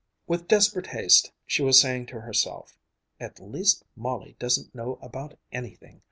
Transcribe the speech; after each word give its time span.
With 0.25 0.47
desperate 0.47 0.87
haste 0.87 1.31
she 1.45 1.61
was 1.61 1.79
saying 1.79 2.07
to 2.07 2.21
herself, 2.21 2.75
"At 3.19 3.39
least 3.39 3.83
Molly 3.95 4.35
doesn't 4.39 4.73
know 4.73 4.97
about 4.99 5.37
anything. 5.51 5.99